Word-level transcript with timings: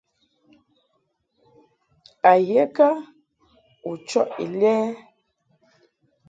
A 2.29 2.31
ye 2.47 2.61
kə 2.75 2.87
u 3.89 3.91
chɔʼ 4.07 4.29
Ilɛ? 4.43 4.73